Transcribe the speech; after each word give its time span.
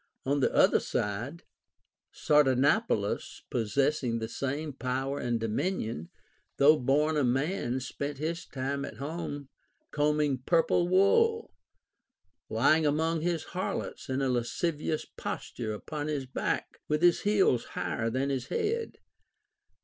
On 0.25 0.39
the 0.39 0.51
other 0.51 0.79
side, 0.79 1.43
Sardanapalus 2.11 3.43
possessing 3.51 4.17
the 4.17 4.27
same 4.27 4.73
power 4.73 5.19
and 5.19 5.39
dominion, 5.39 6.09
though 6.57 6.79
born 6.79 7.17
a 7.17 7.23
man, 7.23 7.79
spent 7.81 8.17
his 8.17 8.47
time 8.47 8.83
at 8.83 8.97
home 8.97 9.49
combing 9.91 10.39
purple 10.39 10.87
wool, 10.87 11.53
lying 12.49 12.83
among 12.83 13.21
his 13.21 13.43
har 13.53 13.75
lots 13.75 14.09
in 14.09 14.23
a 14.23 14.29
lascivious 14.29 15.05
posture 15.05 15.71
upon 15.71 16.07
his 16.07 16.25
back, 16.25 16.79
with 16.87 17.03
his 17.03 17.21
heels 17.21 17.63
higher 17.77 18.09
than 18.09 18.31
his 18.31 18.47
head. 18.47 18.97